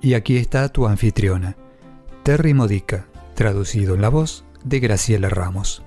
[0.00, 1.56] Y aquí está tu anfitriona,
[2.22, 5.82] Terry Modica, traducido en la voz de Graciela Ramos.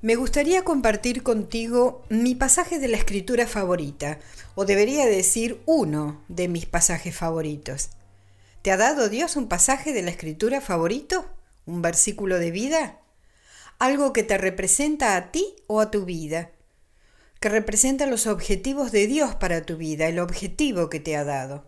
[0.00, 4.20] Me gustaría compartir contigo mi pasaje de la escritura favorita,
[4.54, 7.90] o debería decir uno de mis pasajes favoritos.
[8.62, 11.26] ¿Te ha dado Dios un pasaje de la escritura favorito?
[11.66, 13.00] ¿Un versículo de vida?
[13.80, 16.52] ¿Algo que te representa a ti o a tu vida?
[17.40, 21.67] Que representa los objetivos de Dios para tu vida, el objetivo que te ha dado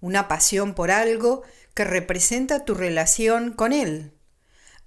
[0.00, 1.42] una pasión por algo
[1.74, 4.12] que representa tu relación con Él,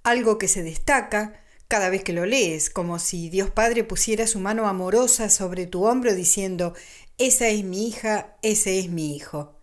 [0.02, 4.38] algo que se destaca cada vez que lo lees, como si Dios Padre pusiera su
[4.38, 6.74] mano amorosa sobre tu hombro diciendo,
[7.18, 9.58] esa es mi hija, ese es mi hijo.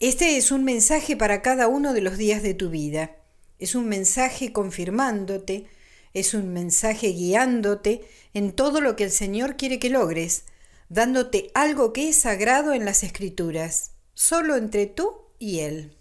[0.00, 3.16] Este es un mensaje para cada uno de los días de tu vida.
[3.58, 5.66] Es un mensaje confirmándote,
[6.12, 8.02] es un mensaje guiándote
[8.34, 10.44] en todo lo que el Señor quiere que logres,
[10.88, 15.96] dándote algo que es sagrado en las Escrituras solo entre tú y Él.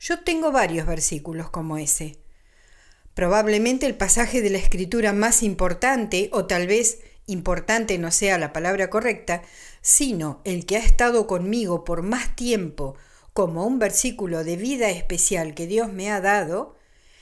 [0.00, 2.16] Yo tengo varios versículos como ese.
[3.14, 8.52] Probablemente el pasaje de la escritura más importante, o tal vez importante no sea la
[8.52, 9.42] palabra correcta,
[9.82, 12.96] sino el que ha estado conmigo por más tiempo
[13.32, 16.76] como un versículo de vida especial que Dios me ha dado,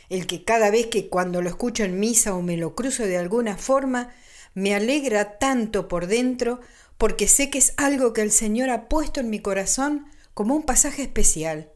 [0.08, 3.18] el que cada vez que cuando lo escucho en misa o me lo cruzo de
[3.18, 4.12] alguna forma,
[4.54, 6.60] me alegra tanto por dentro
[6.98, 10.64] porque sé que es algo que el Señor ha puesto en mi corazón como un
[10.64, 11.72] pasaje especial.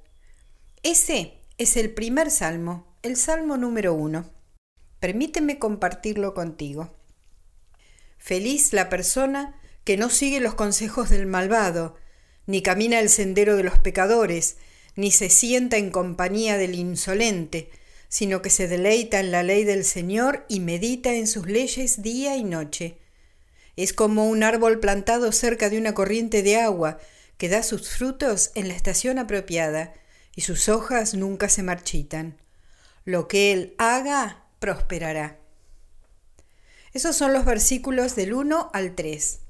[0.83, 4.31] Ese es el primer salmo, el salmo número uno.
[4.99, 6.97] Permíteme compartirlo contigo.
[8.19, 11.97] Feliz la persona que no sigue los consejos del malvado,
[12.47, 14.57] ni camina el sendero de los pecadores,
[14.97, 17.71] ni se sienta en compañía del insolente,
[18.09, 22.37] sino que se deleita en la ley del Señor y medita en sus leyes día
[22.37, 23.02] y noche.
[23.77, 26.99] Es como un árbol plantado cerca de una corriente de agua
[27.39, 29.95] que da sus frutos en la estación apropiada
[30.37, 32.39] y sus hojas nunca se marchitan.
[33.05, 35.39] Lo que él haga, prosperará.
[36.93, 39.41] Esos son los versículos del 1 al 3.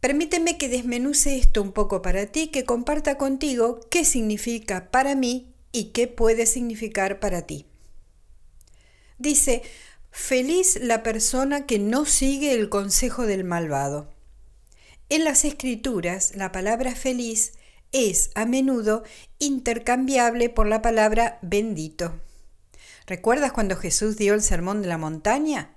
[0.00, 5.54] Permíteme que desmenuce esto un poco para ti, que comparta contigo qué significa para mí
[5.72, 7.66] y qué puede significar para ti.
[9.18, 9.62] Dice,
[10.20, 14.12] Feliz la persona que no sigue el consejo del malvado.
[15.08, 17.52] En las escrituras, la palabra feliz
[17.92, 19.04] es a menudo
[19.38, 22.20] intercambiable por la palabra bendito.
[23.06, 25.76] ¿Recuerdas cuando Jesús dio el sermón de la montaña?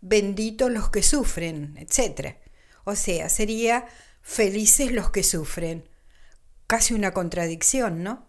[0.00, 2.38] Benditos los que sufren, etc.
[2.84, 3.86] O sea, sería
[4.20, 5.88] felices los que sufren.
[6.66, 8.26] Casi una contradicción, ¿no?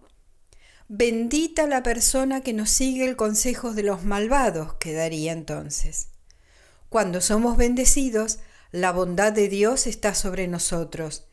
[0.90, 6.08] Bendita la persona que nos sigue el consejo de los malvados, quedaría entonces.
[6.90, 8.40] Cuando somos bendecidos,
[8.72, 11.26] la bondad de Dios está sobre nosotros,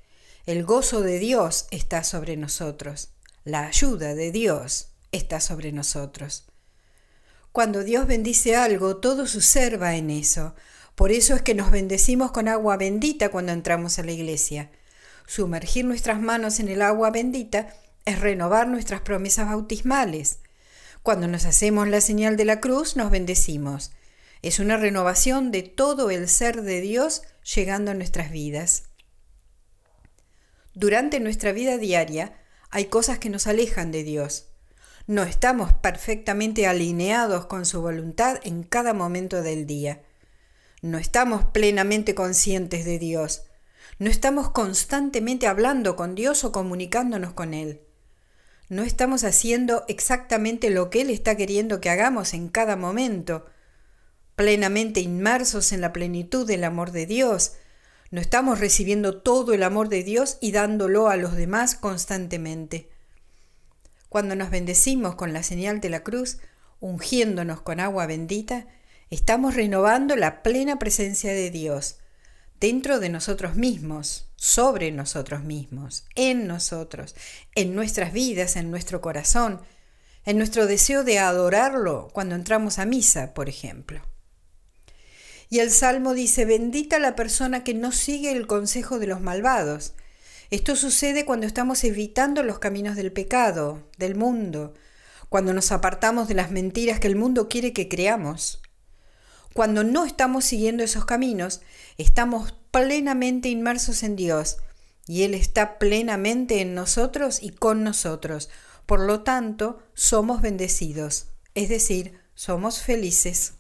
[0.46, 3.10] el gozo de Dios está sobre nosotros,
[3.44, 6.44] la ayuda de Dios está sobre nosotros.
[7.52, 10.54] Cuando Dios bendice algo, todo su ser va en eso.
[10.94, 14.70] Por eso es que nos bendecimos con agua bendita cuando entramos a la iglesia.
[15.26, 17.74] Sumergir nuestras manos en el agua bendita
[18.10, 20.40] es renovar nuestras promesas bautismales.
[21.02, 23.92] Cuando nos hacemos la señal de la cruz, nos bendecimos.
[24.42, 27.22] Es una renovación de todo el ser de Dios
[27.54, 28.84] llegando a nuestras vidas.
[30.74, 32.34] Durante nuestra vida diaria
[32.70, 34.46] hay cosas que nos alejan de Dios.
[35.06, 40.02] No estamos perfectamente alineados con su voluntad en cada momento del día.
[40.82, 43.44] No estamos plenamente conscientes de Dios.
[43.98, 47.82] No estamos constantemente hablando con Dios o comunicándonos con Él
[48.70, 53.46] no estamos haciendo exactamente lo que Él está queriendo que hagamos en cada momento,
[54.36, 57.54] plenamente inmersos en la plenitud del amor de Dios.
[58.12, 62.88] No estamos recibiendo todo el amor de Dios y dándolo a los demás constantemente.
[64.08, 66.38] Cuando nos bendecimos con la señal de la cruz,
[66.78, 68.68] ungiéndonos con agua bendita,
[69.10, 71.98] estamos renovando la plena presencia de Dios
[72.60, 77.14] dentro de nosotros mismos, sobre nosotros mismos, en nosotros,
[77.54, 79.60] en nuestras vidas, en nuestro corazón,
[80.24, 84.00] en nuestro deseo de adorarlo cuando entramos a misa, por ejemplo.
[85.50, 89.92] Y el Salmo dice, bendita la persona que no sigue el consejo de los malvados.
[90.50, 94.72] Esto sucede cuando estamos evitando los caminos del pecado, del mundo,
[95.28, 98.62] cuando nos apartamos de las mentiras que el mundo quiere que creamos.
[99.54, 101.60] Cuando no estamos siguiendo esos caminos,
[101.98, 104.58] estamos plenamente inmersos en Dios
[105.06, 108.48] y Él está plenamente en nosotros y con nosotros.
[108.86, 113.54] Por lo tanto, somos bendecidos, es decir, somos felices.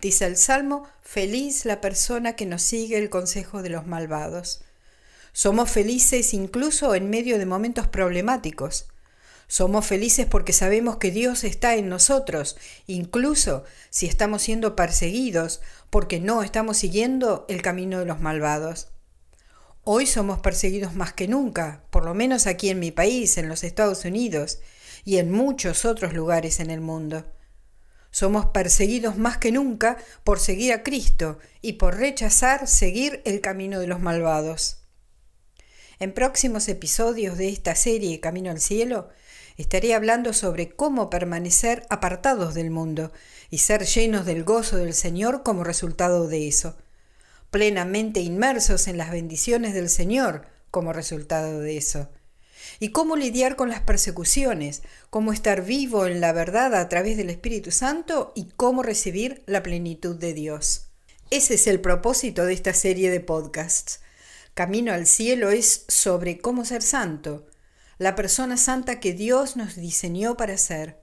[0.00, 4.62] Dice el Salmo, feliz la persona que nos sigue el consejo de los malvados.
[5.32, 8.86] Somos felices incluso en medio de momentos problemáticos.
[9.50, 12.56] Somos felices porque sabemos que Dios está en nosotros,
[12.86, 15.60] incluso si estamos siendo perseguidos,
[15.90, 18.92] porque no estamos siguiendo el camino de los malvados.
[19.82, 23.64] Hoy somos perseguidos más que nunca, por lo menos aquí en mi país, en los
[23.64, 24.60] Estados Unidos
[25.04, 27.24] y en muchos otros lugares en el mundo.
[28.12, 33.80] Somos perseguidos más que nunca por seguir a Cristo y por rechazar seguir el camino
[33.80, 34.76] de los malvados.
[35.98, 39.10] En próximos episodios de esta serie Camino al Cielo,
[39.56, 43.12] estaré hablando sobre cómo permanecer apartados del mundo
[43.50, 46.76] y ser llenos del gozo del Señor como resultado de eso,
[47.50, 52.08] plenamente inmersos en las bendiciones del Señor como resultado de eso,
[52.78, 57.30] y cómo lidiar con las persecuciones, cómo estar vivo en la verdad a través del
[57.30, 60.86] Espíritu Santo y cómo recibir la plenitud de Dios.
[61.30, 64.00] Ese es el propósito de esta serie de podcasts.
[64.54, 67.46] Camino al cielo es sobre cómo ser santo,
[68.00, 71.02] la persona santa que Dios nos diseñó para ser.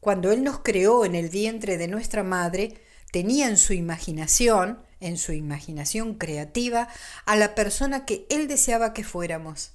[0.00, 2.80] Cuando Él nos creó en el vientre de nuestra madre,
[3.12, 6.88] tenía en su imaginación, en su imaginación creativa,
[7.26, 9.72] a la persona que Él deseaba que fuéramos.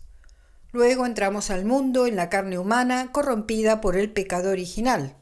[0.71, 5.15] Luego entramos al mundo en la carne humana corrompida por el pecado original.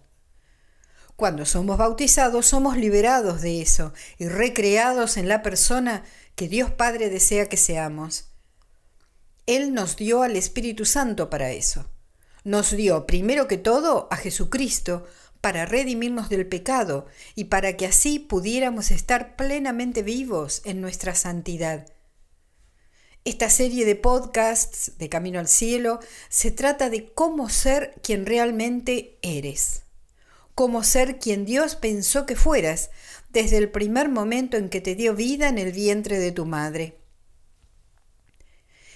[1.18, 6.06] Cuando somos bautizados somos liberados de eso y recreados en la persona
[6.36, 8.33] que Dios Padre desea que seamos.
[9.46, 11.86] Él nos dio al Espíritu Santo para eso.
[12.44, 15.06] Nos dio, primero que todo, a Jesucristo
[15.44, 17.06] para redimirnos del pecado
[17.36, 21.86] y para que así pudiéramos estar plenamente vivos en nuestra santidad.
[23.26, 26.00] Esta serie de podcasts de Camino al Cielo
[26.30, 29.84] se trata de cómo ser quien realmente eres,
[30.56, 32.90] cómo ser quien Dios pensó que fueras
[33.30, 37.03] desde el primer momento en que te dio vida en el vientre de tu madre.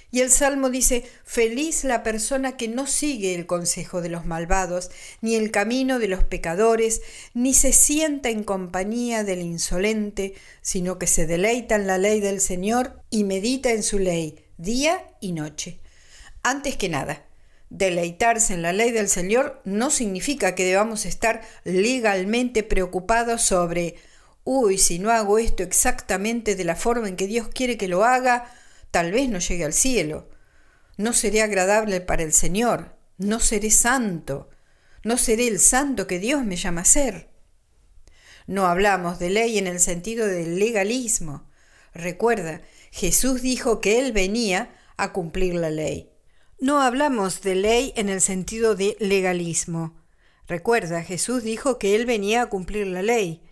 [0.10, 4.90] Y el Salmo dice, feliz la persona que no sigue el consejo de los malvados,
[5.20, 7.02] ni el camino de los pecadores,
[7.34, 12.40] ni se sienta en compañía del insolente, sino que se deleita en la ley del
[12.40, 15.80] Señor y medita en su ley, día y noche.
[16.42, 17.26] Antes que nada,
[17.70, 23.96] deleitarse en la ley del Señor no significa que debamos estar legalmente preocupados sobre,
[24.46, 28.06] uy, si no hago esto exactamente de la forma en que Dios quiere que lo
[28.06, 28.50] haga,
[28.92, 30.30] tal vez no llegue al cielo.
[30.98, 34.50] No seré agradable para el Señor, no seré santo,
[35.04, 37.30] no seré el santo que Dios me llama a ser.
[38.48, 41.50] No hablamos de ley en el sentido del legalismo.
[41.94, 42.62] Recuerda,
[42.92, 46.12] Jesús dijo que Él venía a cumplir la ley.
[46.60, 50.02] No hablamos de ley en el sentido de legalismo.
[50.48, 53.44] Recuerda, Jesús dijo que Él venía a cumplir la ley.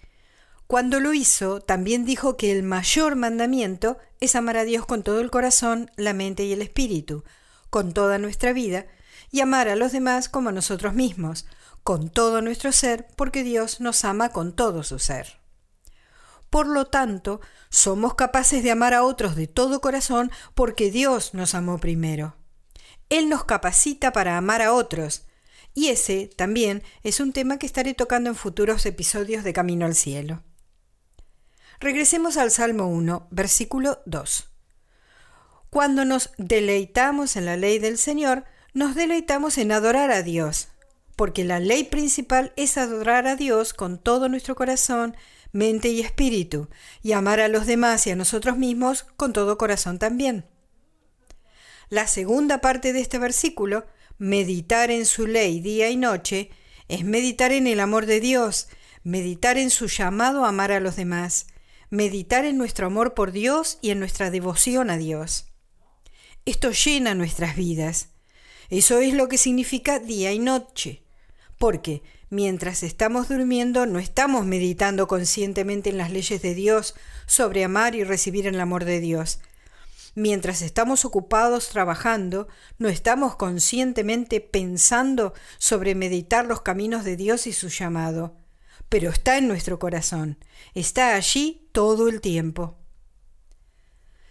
[0.68, 5.20] Cuando lo hizo, también dijo que el mayor mandamiento es amar a Dios con todo
[5.22, 7.24] el corazón, la mente y el espíritu,
[7.70, 8.88] con toda nuestra vida,
[9.32, 11.46] y amar a los demás como a nosotros mismos,
[11.84, 15.40] con todo nuestro ser, porque Dios nos ama con todo su ser.
[16.50, 21.54] Por lo tanto, somos capaces de amar a otros de todo corazón porque Dios nos
[21.54, 22.38] amó primero.
[23.10, 25.28] Él nos capacita para amar a otros,
[25.76, 29.94] y ese también es un tema que estaré tocando en futuros episodios de Camino al
[29.94, 30.42] Cielo.
[31.80, 34.50] Regresemos al Salmo 1, versículo 2.
[35.70, 40.70] Cuando nos deleitamos en la ley del Señor, nos deleitamos en adorar a Dios,
[41.18, 45.18] porque la ley principal es adorar a Dios con todo nuestro corazón,
[45.52, 46.70] mente y espíritu,
[47.04, 50.46] y amar a los demás y a nosotros mismos con todo corazón también.
[51.90, 53.86] La segunda parte de este versículo,
[54.18, 56.52] meditar en su ley día y noche,
[56.88, 58.70] es meditar en el amor de Dios,
[59.04, 61.48] meditar en su llamado a amar a los demás,
[61.90, 65.46] meditar en nuestro amor por Dios y en nuestra devoción a Dios.
[66.46, 68.10] Esto llena nuestras vidas.
[68.70, 71.04] Eso es lo que significa día y noche.
[71.58, 76.96] Porque mientras estamos durmiendo no estamos meditando conscientemente en las leyes de Dios
[77.28, 79.40] sobre amar y recibir el amor de Dios.
[80.16, 87.54] Mientras estamos ocupados trabajando, no estamos conscientemente pensando sobre meditar los caminos de Dios y
[87.54, 88.45] su llamado
[88.96, 90.38] pero está en nuestro corazón,
[90.74, 92.78] está allí todo el tiempo.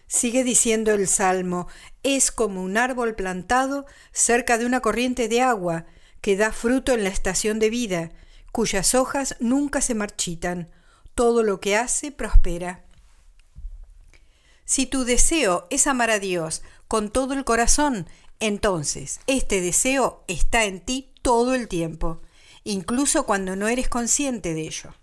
[0.07, 1.69] Sigue diciendo el Salmo,
[2.03, 5.85] es como un árbol plantado cerca de una corriente de agua,
[6.23, 8.13] que da fruto en la estación de vida,
[8.53, 10.71] cuyas hojas nunca se marchitan,
[11.15, 12.87] todo lo que hace prospera.
[14.65, 18.09] Si tu deseo es amar a Dios con todo el corazón,
[18.41, 22.23] entonces este deseo está en ti todo el tiempo,
[22.65, 24.95] incluso cuando no eres consciente de ello.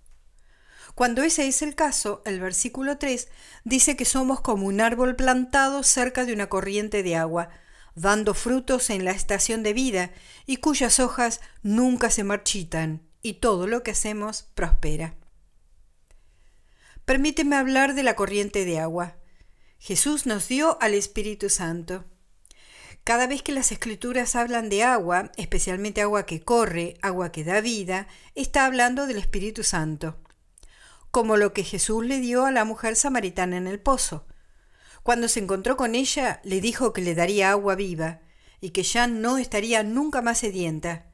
[0.95, 3.29] Cuando ese es el caso, el versículo 3
[3.63, 7.49] dice que somos como un árbol plantado cerca de una corriente de agua,
[7.95, 10.11] dando frutos en la estación de vida
[10.45, 15.15] y cuyas hojas nunca se marchitan, y todo lo que hacemos prospera.
[17.05, 19.17] Permíteme hablar de la corriente de agua.
[19.79, 22.05] Jesús nos dio al Espíritu Santo.
[23.03, 27.61] Cada vez que las escrituras hablan de agua, especialmente agua que corre, agua que da
[27.61, 30.17] vida, está hablando del Espíritu Santo
[31.11, 34.25] como lo que Jesús le dio a la mujer samaritana en el pozo.
[35.03, 38.21] Cuando se encontró con ella, le dijo que le daría agua viva
[38.61, 41.11] y que ya no estaría nunca más sedienta.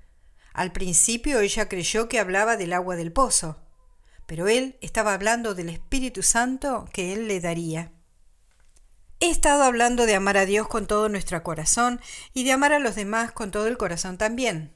[0.54, 3.60] Al principio ella creyó que hablaba del agua del pozo,
[4.28, 7.92] pero él estaba hablando del Espíritu Santo que él le daría.
[9.20, 12.00] He estado hablando de amar a Dios con todo nuestro corazón
[12.34, 14.74] y de amar a los demás con todo el corazón también.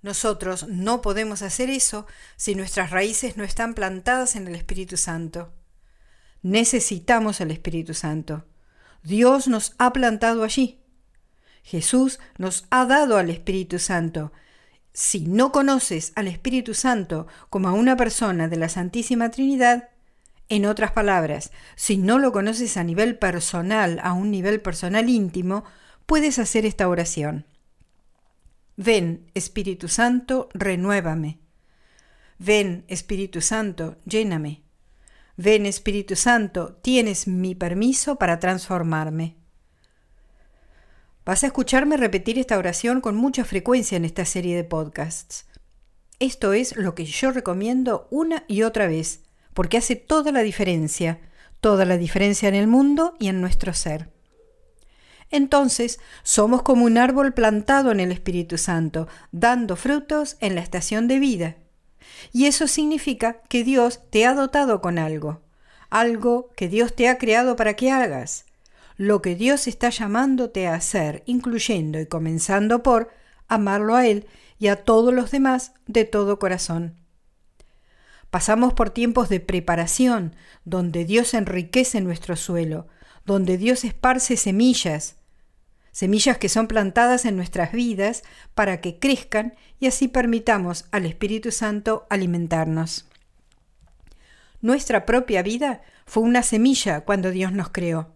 [0.00, 2.06] Nosotros no podemos hacer eso
[2.36, 5.52] si nuestras raíces no están plantadas en el Espíritu Santo.
[6.40, 8.46] Necesitamos el Espíritu Santo.
[9.02, 10.80] Dios nos ha plantado allí.
[11.62, 14.32] Jesús nos ha dado al Espíritu Santo.
[14.94, 19.90] Si no conoces al Espíritu Santo como a una persona de la Santísima Trinidad,
[20.52, 25.64] en otras palabras, si no lo conoces a nivel personal, a un nivel personal íntimo,
[26.04, 27.46] puedes hacer esta oración.
[28.76, 31.38] Ven, Espíritu Santo, renuévame.
[32.38, 34.62] Ven, Espíritu Santo, lléname.
[35.38, 39.36] Ven, Espíritu Santo, tienes mi permiso para transformarme.
[41.24, 45.46] Vas a escucharme repetir esta oración con mucha frecuencia en esta serie de podcasts.
[46.18, 49.22] Esto es lo que yo recomiendo una y otra vez,
[49.54, 51.20] porque hace toda la diferencia,
[51.60, 54.12] toda la diferencia en el mundo y en nuestro ser
[55.32, 61.08] entonces somos como un árbol plantado en el Espíritu Santo, dando frutos en la estación
[61.08, 61.56] de vida.
[62.32, 65.40] Y eso significa que Dios te ha dotado con algo,
[65.90, 68.44] algo que Dios te ha creado para que hagas,
[68.96, 73.10] lo que Dios está llamándote a hacer, incluyendo y comenzando por
[73.48, 74.26] amarlo a Él
[74.58, 77.01] y a todos los demás de todo corazón.
[78.32, 80.34] Pasamos por tiempos de preparación,
[80.64, 82.86] donde Dios enriquece nuestro suelo,
[83.26, 85.16] donde Dios esparce semillas,
[85.90, 88.22] semillas que son plantadas en nuestras vidas
[88.54, 93.04] para que crezcan y así permitamos al Espíritu Santo alimentarnos.
[94.62, 98.14] Nuestra propia vida fue una semilla cuando Dios nos creó.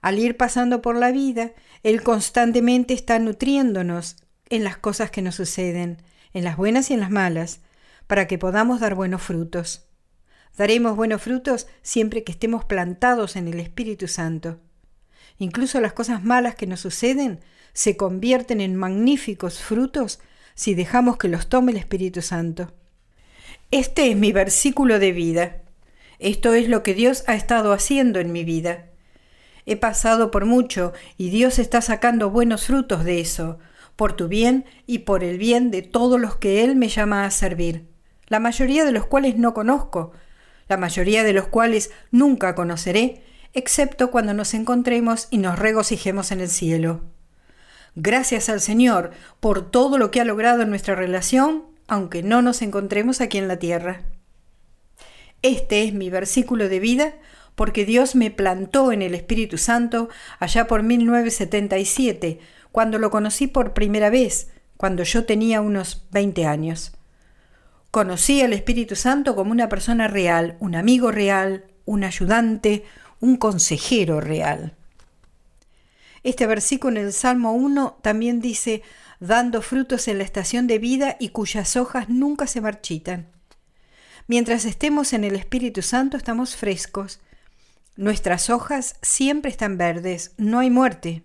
[0.00, 4.14] Al ir pasando por la vida, Él constantemente está nutriéndonos
[4.48, 6.00] en las cosas que nos suceden,
[6.34, 7.62] en las buenas y en las malas,
[8.06, 9.86] para que podamos dar buenos frutos.
[10.56, 14.60] Daremos buenos frutos siempre que estemos plantados en el Espíritu Santo.
[15.38, 17.40] Incluso las cosas malas que nos suceden
[17.72, 20.20] se convierten en magníficos frutos
[20.54, 22.72] si dejamos que los tome el Espíritu Santo.
[23.70, 25.62] Este es mi versículo de vida.
[26.20, 28.90] Esto es lo que Dios ha estado haciendo en mi vida.
[29.66, 33.58] He pasado por mucho y Dios está sacando buenos frutos de eso,
[33.96, 37.30] por tu bien y por el bien de todos los que Él me llama a
[37.30, 37.88] servir,
[38.28, 40.12] la mayoría de los cuales no conozco,
[40.68, 46.40] la mayoría de los cuales nunca conoceré, excepto cuando nos encontremos y nos regocijemos en
[46.40, 47.02] el cielo.
[47.96, 52.62] Gracias al Señor por todo lo que ha logrado en nuestra relación, aunque no nos
[52.62, 54.02] encontremos aquí en la tierra.
[55.42, 57.14] Este es mi versículo de vida
[57.54, 60.08] porque Dios me plantó en el Espíritu Santo
[60.40, 62.40] allá por 1977,
[62.72, 66.96] cuando lo conocí por primera vez, cuando yo tenía unos 20 años.
[67.94, 72.84] Conocí al Espíritu Santo como una persona real, un amigo real, un ayudante,
[73.20, 74.74] un consejero real.
[76.24, 78.82] Este versículo en el Salmo 1 también dice,
[79.20, 83.28] dando frutos en la estación de vida y cuyas hojas nunca se marchitan.
[84.26, 87.20] Mientras estemos en el Espíritu Santo estamos frescos.
[87.94, 91.22] Nuestras hojas siempre están verdes, no hay muerte.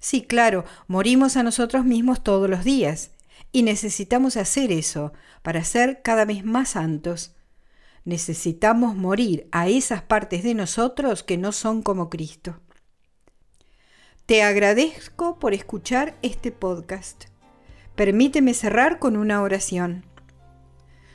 [0.00, 3.12] Sí, claro, morimos a nosotros mismos todos los días,
[3.54, 7.34] y necesitamos hacer eso para ser cada vez más santos
[8.04, 12.60] necesitamos morir a esas partes de nosotros que no son como Cristo.
[14.26, 17.24] Te agradezco por escuchar este podcast.
[17.94, 20.04] Permíteme cerrar con una oración.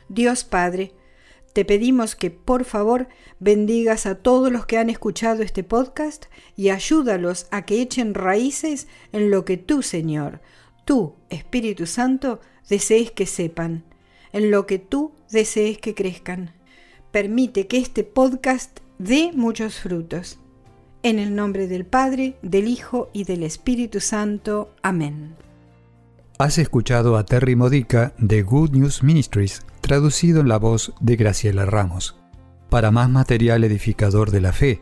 [0.10, 0.93] Dios Padre,
[1.51, 3.08] Te pedimos que por favor
[3.39, 8.88] bendigas a todos los que han escuchado este podcast y ayúdalos a que echen raíces
[9.12, 10.41] en lo que tú, Señor,
[10.89, 13.84] tú, Espíritu Santo, desees que sepan,
[14.34, 16.55] en lo que tú desees que crezcan.
[17.12, 20.39] Permite que este podcast dé muchos frutos.
[21.03, 24.74] En el nombre del Padre, del Hijo y del Espíritu Santo.
[24.81, 25.36] Amén.
[26.39, 31.67] Has escuchado a Terry Modica de Good News Ministries, traducido en la voz de Graciela
[31.67, 32.15] Ramos.
[32.72, 34.81] Para más material edificador de la fe